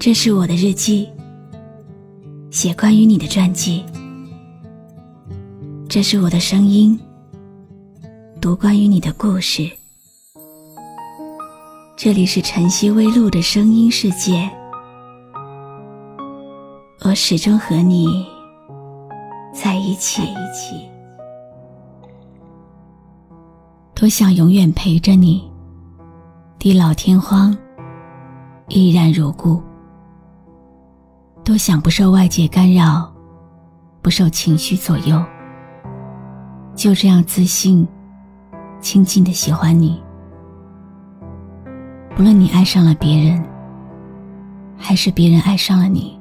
[0.00, 1.08] 这是我的日记，
[2.52, 3.84] 写关于你的传记。
[5.88, 6.96] 这是我的声音，
[8.40, 9.68] 读关于你的故事。
[11.96, 14.48] 这里是晨曦微露的声音世界，
[17.00, 18.24] 我始终和你
[19.52, 20.22] 在一起。
[23.96, 25.42] 多想永远陪着你，
[26.56, 27.56] 地老天荒，
[28.68, 29.60] 依然如故。
[31.48, 33.10] 多想不受外界干扰，
[34.02, 35.24] 不受情绪左右，
[36.74, 37.88] 就这样自信、
[38.82, 39.98] 亲近的喜欢你。
[42.14, 43.42] 不论你爱上了别人，
[44.76, 46.20] 还是别人爱上了你，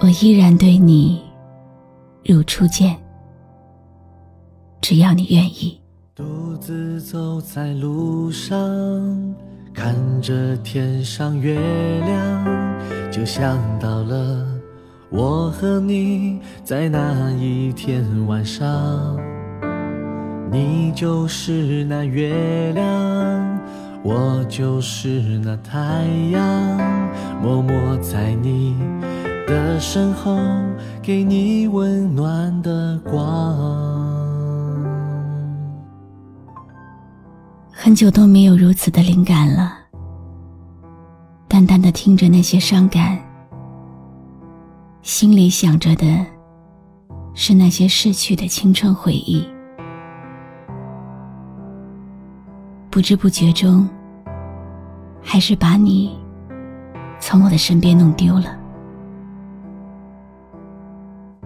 [0.00, 1.22] 我依然对你
[2.24, 2.98] 如初见。
[4.80, 5.78] 只要你愿意。
[6.14, 8.56] 独自走在路上，
[9.74, 11.58] 看着天上月
[12.04, 12.44] 亮，
[13.10, 14.46] 就想到了
[15.10, 19.18] 我和你在那一天晚上。
[20.50, 23.60] 你就是那月亮，
[24.02, 25.08] 我就是
[25.42, 26.42] 那太阳，
[27.42, 28.76] 默默在你
[29.46, 30.38] 的身后，
[31.02, 33.91] 给你温暖的光。
[37.84, 39.76] 很久都没有如此的灵感了。
[41.48, 43.18] 淡淡的听着那些伤感，
[45.02, 46.24] 心里想着的
[47.34, 49.44] 是那些逝去的青春回忆。
[52.88, 53.90] 不知不觉中，
[55.20, 56.16] 还是把你
[57.18, 58.56] 从我的身边弄丢了。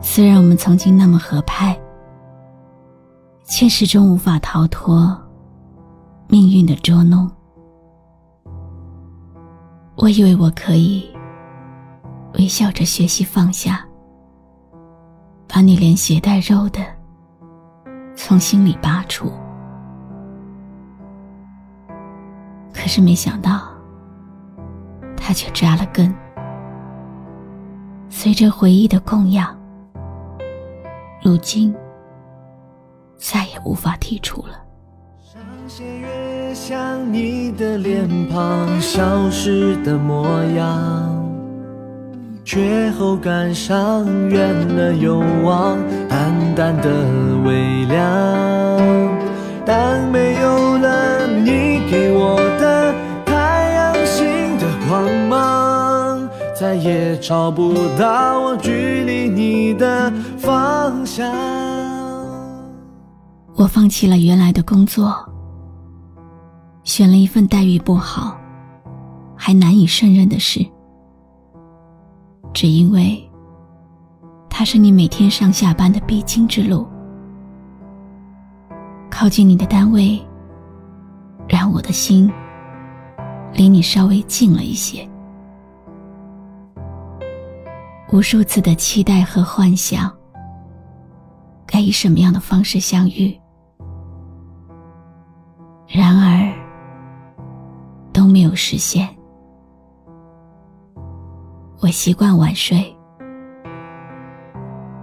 [0.00, 1.76] 虽然我们曾经那么合拍，
[3.48, 5.20] 却始终无法逃脱。
[6.30, 7.28] 命运的捉弄，
[9.96, 11.10] 我以为我可以
[12.34, 13.84] 微笑着学习放下，
[15.48, 16.78] 把你连血带肉的
[18.14, 19.28] 从心里拔出。
[22.72, 23.68] 可是没想到，
[25.16, 26.14] 它却扎了根，
[28.08, 29.52] 随着回忆的供养，
[31.24, 31.74] 如今
[33.16, 34.69] 再也无法剔除了。
[35.32, 40.26] 上弦月像你的脸庞消失的模
[40.56, 41.24] 样，
[42.44, 46.90] 却后感伤远了又望，淡淡的
[47.44, 47.96] 微凉。
[49.64, 52.92] 当没有了你给我的
[53.24, 61.69] 太阳星的光芒，再也找不到我距离你的方向。
[63.60, 65.14] 我放弃了原来的工作。
[66.82, 68.34] 选了一份待遇不好，
[69.36, 70.66] 还难以胜任的事，
[72.54, 73.22] 只因为
[74.48, 76.88] 它是你每天上下班的必经之路。
[79.10, 80.18] 靠近你的单位，
[81.46, 82.32] 让我的心
[83.52, 85.06] 离你稍微近了一些。
[88.10, 90.10] 无数次的期待和幻想，
[91.66, 93.38] 该以什么样的方式相遇？
[95.90, 96.50] 然而。
[98.12, 99.08] 都没有实现。
[101.80, 102.94] 我习惯晚睡，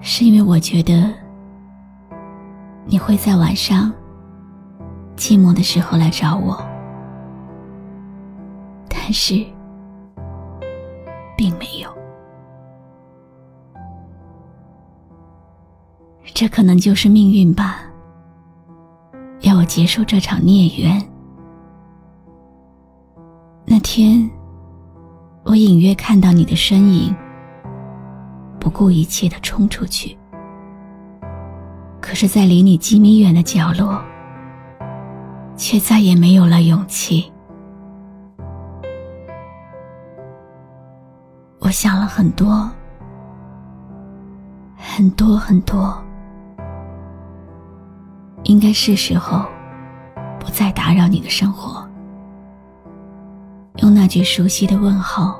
[0.00, 1.10] 是因为我觉得
[2.84, 3.90] 你会在晚上
[5.16, 6.58] 寂寞的时候来找我，
[8.90, 9.34] 但是
[11.34, 11.88] 并没有。
[16.34, 17.87] 这可能就是命运吧，
[19.68, 21.00] 结束这场孽缘。
[23.66, 24.28] 那天，
[25.44, 27.14] 我隐约看到你的身影，
[28.58, 30.16] 不顾一切的冲出去。
[32.00, 34.02] 可是，在离你几米远的角落，
[35.54, 37.30] 却再也没有了勇气。
[41.58, 42.70] 我想了很多，
[44.76, 46.02] 很多很多，
[48.44, 49.44] 应该是时候
[50.48, 51.86] 不再打扰你的生活。
[53.82, 55.38] 用那句熟悉的问候，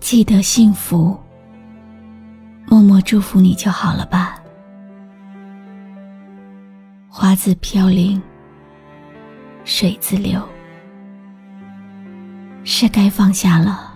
[0.00, 1.16] 记得幸福，
[2.66, 4.42] 默默祝福你就好了吧。
[7.08, 8.20] 花自飘零，
[9.64, 10.42] 水自流，
[12.64, 13.94] 是该放下了。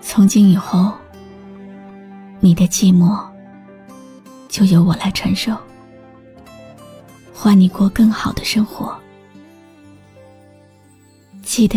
[0.00, 0.90] 从今以后，
[2.40, 3.22] 你的寂寞
[4.48, 5.54] 就由我来承受，
[7.42, 8.96] 换你过更好的生活。
[11.42, 11.76] 记得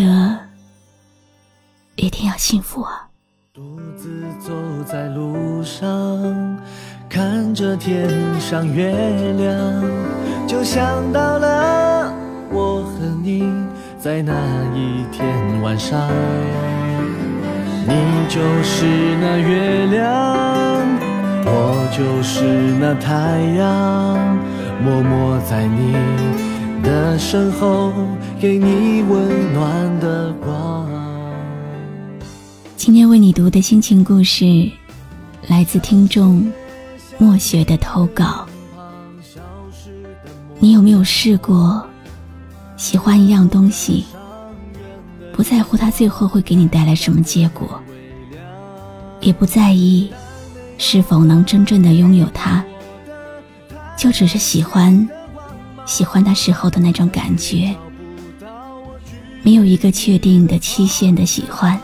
[1.95, 3.09] 一定要幸福啊！
[3.51, 4.53] 独自走
[4.85, 6.55] 在路上，
[7.09, 8.07] 看着天
[8.39, 8.93] 上月
[9.39, 12.13] 亮，就想到了
[12.51, 13.51] 我和你
[13.97, 14.33] 在那
[14.75, 15.25] 一天
[15.63, 16.07] 晚上。
[17.87, 17.95] 你
[18.29, 18.85] 就是
[19.19, 20.05] 那月亮，
[21.43, 22.43] 我就是
[22.79, 24.24] 那太阳，
[25.49, 25.93] 在你。
[26.81, 27.91] 的身后，
[28.39, 30.87] 给你温暖的光。
[32.77, 34.45] 今天为你读的心情故事，
[35.47, 36.51] 来自听众
[37.17, 38.45] 墨雪的投稿。
[40.59, 41.83] 你有没有试过
[42.77, 44.05] 喜欢一样东西，
[45.33, 47.81] 不在乎它最后会给你带来什么结果，
[49.21, 50.11] 也不在意
[50.77, 52.63] 是否能真正的拥有它，
[53.97, 55.07] 就只是喜欢。
[55.85, 57.75] 喜欢他时候的那种感觉，
[59.43, 61.79] 没有一个确定的期限的喜欢。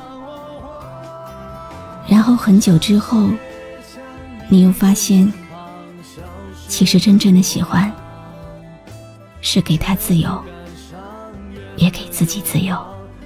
[2.08, 3.30] 然后很久之后，
[4.50, 5.32] 你又发现，
[6.68, 7.92] 其实真正的喜欢，
[9.40, 10.44] 是给他自由，
[11.78, 12.76] 也给自己自由。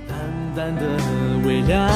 [0.07, 0.17] 淡
[0.55, 0.81] 淡的
[1.45, 1.89] 微凉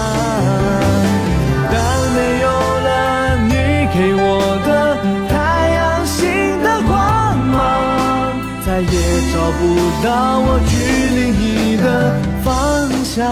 [9.59, 9.65] 不
[10.01, 10.77] 到我距
[11.15, 13.27] 离你的方向，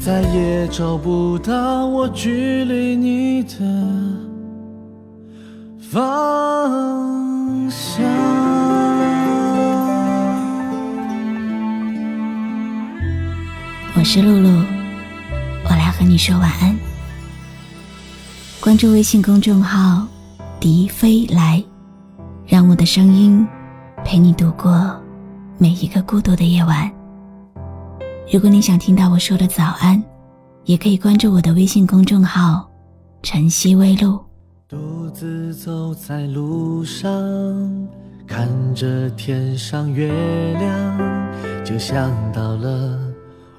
[0.00, 3.60] 再也找不到我距离你的
[5.78, 8.04] 方向。
[13.94, 14.64] 我是露露，
[15.62, 16.76] 我来和你说晚安。
[18.60, 20.04] 关注微信公众号
[20.58, 21.62] “笛飞来”。
[22.50, 23.46] 让我的声音
[24.08, 24.98] 陪你度过
[25.58, 26.90] 每一个孤独的夜晚。
[28.32, 30.02] 如果你想听到我说的早安，
[30.64, 32.66] 也可以关注我的微信公众号
[33.22, 34.18] “晨曦微露”。
[34.66, 37.06] 独自走在路上，
[38.26, 40.10] 看着天上月
[40.58, 40.98] 亮，
[41.62, 42.98] 就想到了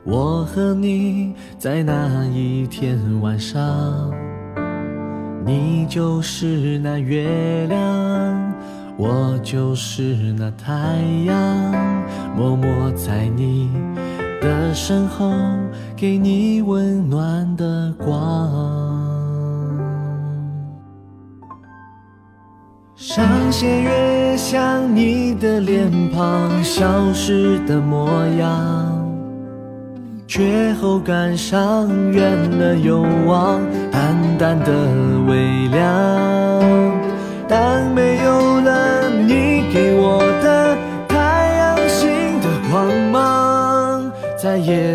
[0.03, 4.11] 我和你在那一天晚上。
[5.45, 8.38] 你就是那月亮。
[9.01, 10.03] 我就是
[10.37, 10.73] 那太
[11.25, 11.33] 阳，
[12.35, 13.71] 默默在你
[14.41, 15.31] 的身后，
[15.95, 18.51] 给你温暖的光。
[22.97, 29.09] 上弦月像你的脸庞，消失的模样，
[30.27, 34.73] 却后感伤，远了又望，淡淡的
[35.25, 36.48] 微凉。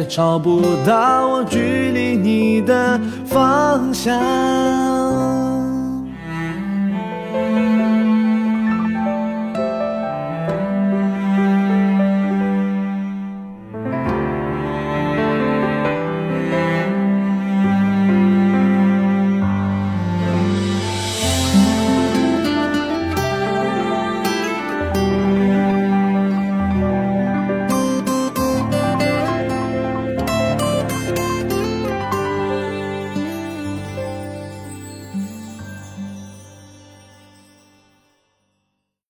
[0.04, 1.58] 找不到我距
[1.92, 5.53] 离你的方向。